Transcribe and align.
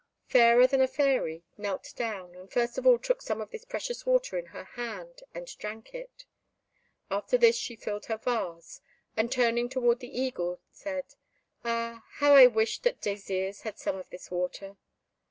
Fairer 0.25 0.65
than 0.65 0.81
a 0.81 0.87
Fairy 0.87 1.43
knelt 1.59 1.93
down, 1.95 2.33
and 2.33 2.51
first 2.51 2.79
of 2.79 2.87
all 2.87 2.97
took 2.97 3.21
some 3.21 3.39
of 3.39 3.51
this 3.51 3.65
precious 3.65 4.03
water 4.03 4.35
in 4.35 4.47
her 4.47 4.63
hand, 4.63 5.21
and 5.35 5.55
drank 5.59 5.93
it. 5.93 6.25
After 7.11 7.37
this 7.37 7.55
she 7.55 7.75
filled 7.75 8.05
her 8.07 8.17
vase, 8.17 8.81
and, 9.15 9.31
turning 9.31 9.69
towards 9.69 10.01
her 10.01 10.09
eagle, 10.11 10.59
said, 10.71 11.05
"Ah, 11.63 12.03
how 12.13 12.33
I 12.33 12.47
wish 12.47 12.79
that 12.79 12.99
Désirs 13.01 13.61
had 13.61 13.77
some 13.77 13.97
of 13.97 14.09
this 14.09 14.31
water!" 14.31 14.75